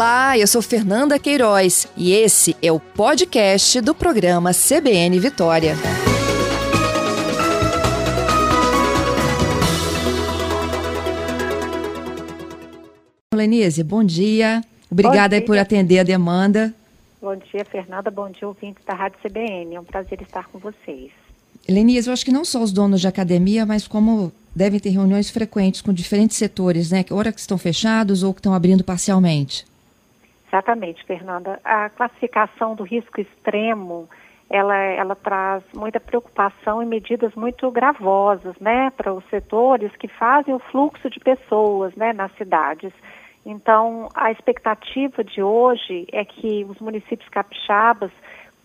[0.00, 5.74] Olá, eu sou Fernanda Queiroz e esse é o podcast do programa CBN Vitória.
[13.34, 14.62] Lenise, bom dia.
[14.90, 15.46] Obrigada bom dia.
[15.46, 16.74] por atender a demanda.
[17.20, 18.10] Bom dia, Fernanda.
[18.10, 19.74] Bom dia, ouvintes da Rádio CBN.
[19.74, 21.10] É um prazer estar com vocês.
[21.68, 25.28] Lenise, eu acho que não só os donos de academia, mas como devem ter reuniões
[25.28, 27.04] frequentes com diferentes setores, né?
[27.10, 29.68] Ora que estão fechados ou que estão abrindo parcialmente.
[30.50, 31.60] Exatamente, Fernanda.
[31.64, 34.08] A classificação do risco extremo,
[34.50, 40.52] ela, ela traz muita preocupação e medidas muito gravosas, né, para os setores que fazem
[40.52, 42.92] o fluxo de pessoas, né, nas cidades.
[43.46, 48.10] Então, a expectativa de hoje é que os municípios capixabas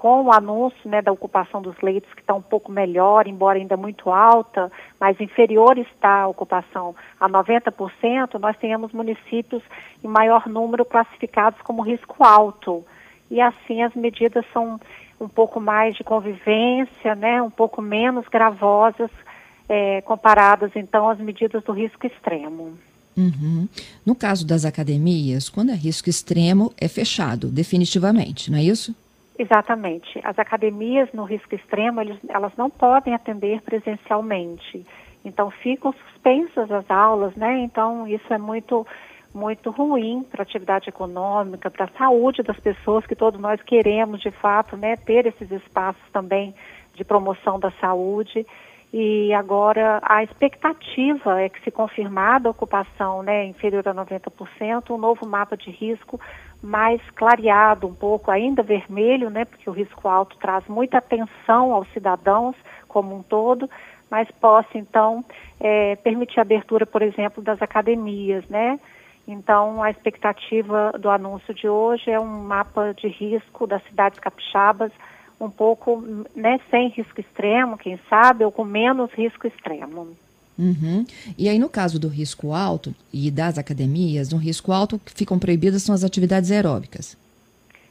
[0.00, 3.76] com o anúncio né, da ocupação dos leitos, que está um pouco melhor, embora ainda
[3.76, 9.62] muito alta, mas inferior está a ocupação a 90%, nós tenhamos municípios
[10.02, 12.82] em maior número classificados como risco alto.
[13.30, 14.80] E assim as medidas são
[15.20, 19.10] um pouco mais de convivência, né, um pouco menos gravosas,
[19.68, 22.72] é, comparadas então às medidas do risco extremo.
[23.14, 23.68] Uhum.
[24.06, 28.94] No caso das academias, quando é risco extremo, é fechado, definitivamente, não é isso?
[29.40, 30.20] Exatamente.
[30.22, 34.84] As academias no risco extremo, eles, elas não podem atender presencialmente.
[35.24, 37.60] Então ficam suspensas as aulas, né?
[37.60, 38.86] Então isso é muito
[39.32, 44.20] muito ruim para a atividade econômica, para a saúde das pessoas que todos nós queremos
[44.20, 46.52] de fato, né, ter esses espaços também
[46.94, 48.44] de promoção da saúde.
[48.92, 54.98] E agora a expectativa é que se confirmada a ocupação, né, inferior a 90%, um
[54.98, 56.20] novo mapa de risco
[56.60, 61.88] mais clareado um pouco, ainda vermelho, né, porque o risco alto traz muita atenção aos
[61.92, 62.56] cidadãos
[62.88, 63.70] como um todo,
[64.10, 65.24] mas possa então
[65.60, 68.80] é, permitir a abertura, por exemplo, das academias, né?
[69.26, 74.90] Então a expectativa do anúncio de hoje é um mapa de risco das cidades capixabas,
[75.40, 76.04] um pouco,
[76.36, 80.08] né, sem risco extremo, quem sabe, ou com menos risco extremo.
[80.58, 81.06] Uhum.
[81.38, 85.38] E aí, no caso do risco alto e das academias, no risco alto que ficam
[85.38, 87.16] proibidas são as atividades aeróbicas.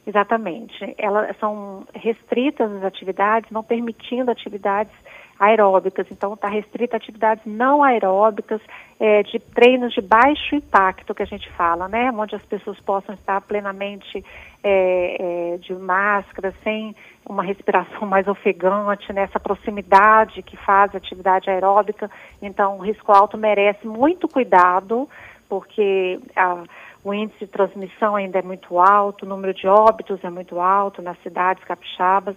[0.06, 0.94] Exatamente.
[0.96, 4.92] Elas são restritas as atividades, não permitindo atividades
[5.40, 6.06] aeróbicas.
[6.10, 8.60] Então, está restrita a atividades não aeróbicas,
[9.00, 12.12] é, de treinos de baixo impacto, que a gente fala, né?
[12.14, 14.22] Onde as pessoas possam estar plenamente
[14.62, 16.94] é, é, de máscara, sem
[17.26, 19.42] uma respiração mais ofegante, nessa né?
[19.42, 22.10] proximidade que faz atividade aeróbica.
[22.42, 25.08] Então, o risco alto merece muito cuidado,
[25.48, 26.62] porque a,
[27.02, 31.00] o índice de transmissão ainda é muito alto, o número de óbitos é muito alto
[31.00, 32.36] nas cidades capixabas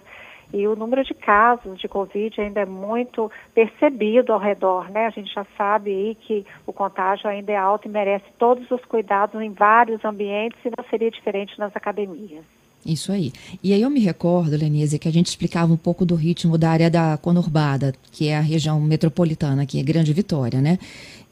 [0.54, 5.08] e o número de casos de Covid ainda é muito percebido ao redor, né?
[5.08, 8.86] A gente já sabe aí que o contágio ainda é alto e merece todos os
[8.86, 12.46] cuidados em vários ambientes e não seria diferente nas academias.
[12.86, 13.32] Isso aí.
[13.64, 16.70] E aí eu me recordo, Lenise, que a gente explicava um pouco do ritmo da
[16.70, 20.78] área da conurbada, que é a região metropolitana, que é Grande Vitória, né?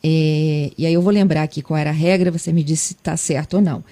[0.04, 3.16] E aí eu vou lembrar aqui qual era a regra, você me disse se está
[3.18, 3.84] certo ou não.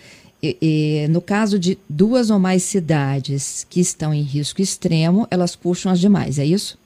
[0.41, 5.55] E, e, no caso de duas ou mais cidades que estão em risco extremo, elas
[5.55, 6.79] puxam as demais, é isso?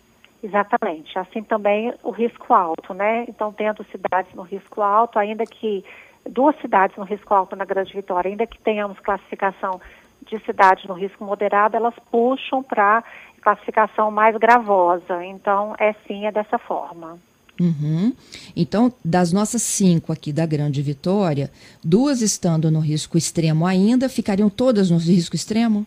[0.44, 1.18] Exatamente.
[1.18, 3.26] Assim também o risco alto, né?
[3.30, 5.86] Então, tendo cidades no risco alto, ainda que
[6.30, 9.80] duas cidades no risco alto na Grande Vitória, ainda que tenhamos classificação
[10.26, 13.04] de cidades no risco moderado, elas puxam para
[13.42, 15.24] classificação mais gravosa.
[15.24, 17.20] Então, é sim, é dessa forma.
[17.60, 18.14] Uhum.
[18.56, 21.52] Então, das nossas cinco aqui da Grande Vitória,
[21.84, 25.86] duas estando no risco extremo ainda, ficariam todas no risco extremo?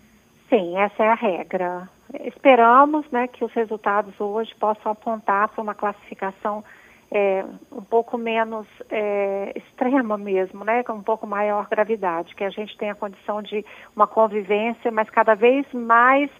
[0.48, 1.88] Sim, essa é a regra.
[2.24, 6.62] Esperamos né, que os resultados hoje possam apontar para uma classificação
[7.10, 12.50] é, um pouco menos é, extrema mesmo, né, com um pouco maior gravidade, que a
[12.50, 16.30] gente tenha condição de uma convivência, mas cada vez mais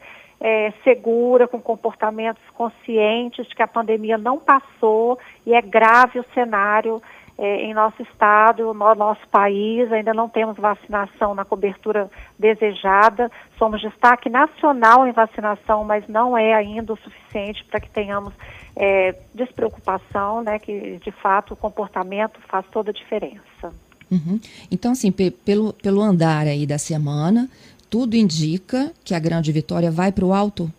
[0.41, 7.01] é, segura, com comportamentos conscientes que a pandemia não passou e é grave o cenário
[7.39, 13.81] é, em nosso estado, no nosso país, ainda não temos vacinação na cobertura desejada, somos
[13.81, 18.33] destaque nacional em vacinação, mas não é ainda o suficiente para que tenhamos
[18.75, 23.72] é, despreocupação, né, que de fato o comportamento faz toda a diferença.
[24.10, 24.39] Uhum.
[24.71, 27.51] Então, assim, pelo, pelo andar aí da semana,
[27.97, 30.71] tudo indica que a grande vitória vai para o alto?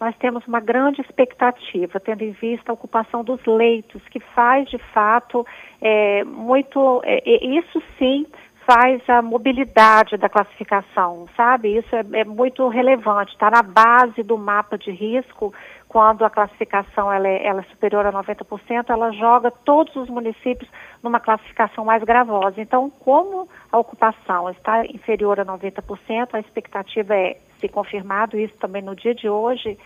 [0.00, 4.78] Nós temos uma grande expectativa, tendo em vista a ocupação dos leitos, que faz de
[4.94, 5.46] fato
[5.78, 7.02] é, muito.
[7.04, 8.24] É, isso sim
[8.66, 11.76] faz a mobilidade da classificação, sabe?
[11.76, 15.52] Isso é, é muito relevante, está na base do mapa de risco,
[15.88, 20.68] quando a classificação ela é, ela é, superior a 90%, ela joga todos os municípios
[21.02, 22.60] numa classificação mais gravosa.
[22.60, 28.80] Então, como a ocupação está inferior a 90%, a expectativa é, se confirmado isso também
[28.80, 29.78] no dia de hoje,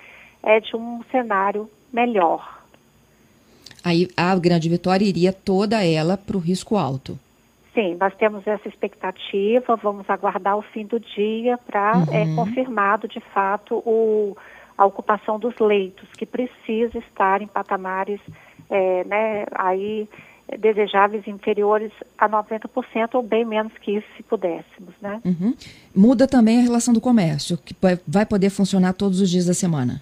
[0.42, 2.56] é de um cenário melhor.
[3.82, 7.18] Aí a Grande Vitória iria toda ela para o risco alto.
[7.76, 12.04] Sim, nós temos essa expectativa, vamos aguardar o fim do dia para uhum.
[12.10, 14.34] é confirmado de fato o,
[14.78, 18.18] a ocupação dos leitos, que precisa estar em patamares
[18.70, 20.08] é, né, aí
[20.58, 22.66] desejáveis inferiores a 90%
[23.12, 25.20] ou bem menos que isso se pudéssemos, né?
[25.22, 25.54] Uhum.
[25.94, 27.74] Muda também a relação do comércio, que
[28.08, 30.00] vai poder funcionar todos os dias da semana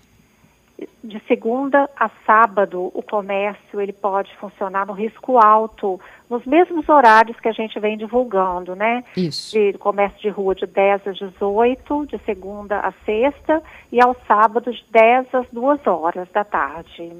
[1.04, 7.38] de segunda a sábado, o comércio ele pode funcionar no risco alto, nos mesmos horários
[7.38, 9.04] que a gente vem divulgando, né?
[9.14, 9.52] Isso.
[9.52, 13.62] De comércio de rua de 10 às 18, de segunda a sexta,
[13.92, 17.12] e aos sábados de 10 às 2 horas da tarde.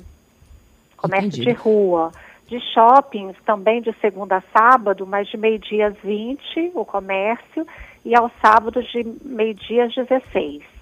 [0.97, 1.45] Comércio Entendi.
[1.45, 2.11] de rua.
[2.49, 7.67] De shoppings também de segunda a sábado, mas de meio-dia às 20, o comércio,
[8.03, 10.74] e aos sábados de meio-dia às 16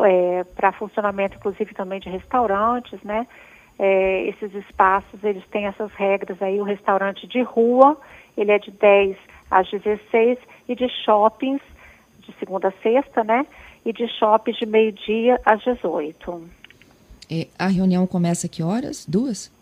[0.00, 3.26] é, para funcionamento, inclusive, também de restaurantes, né?
[3.78, 7.96] É, esses espaços, eles têm essas regras aí, o restaurante de rua,
[8.36, 9.16] ele é de 10
[9.50, 10.38] às 16
[10.68, 11.62] e de shoppings,
[12.20, 13.46] de segunda a sexta, né?
[13.84, 16.48] E de shoppings de meio-dia às 18.
[17.30, 19.04] É, a reunião começa que horas?
[19.06, 19.52] Duas?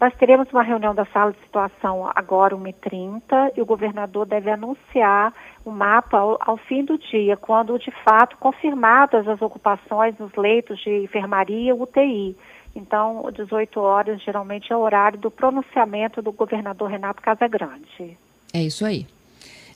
[0.00, 5.32] Nós teremos uma reunião da sala de situação agora, 1h30, e o governador deve anunciar
[5.64, 10.80] o mapa ao, ao, fim do dia, quando de fato confirmadas as ocupações nos leitos
[10.80, 12.36] de enfermaria UTI.
[12.74, 18.18] Então, 18 horas geralmente é o horário do pronunciamento do governador Renato Casagrande.
[18.52, 19.06] É isso aí.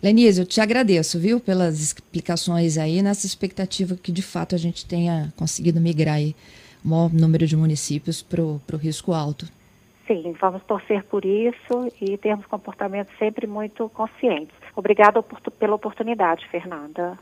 [0.03, 4.85] Lenise, eu te agradeço, viu, pelas explicações aí, nessa expectativa que de fato a gente
[4.85, 6.35] tenha conseguido migrar aí
[6.85, 9.58] o maior número de municípios para o risco alto.
[10.09, 14.57] Sim, vamos torcer por isso e termos comportamentos sempre muito conscientes.
[14.75, 15.23] Obrigada
[15.59, 17.19] pela oportunidade, Fernanda.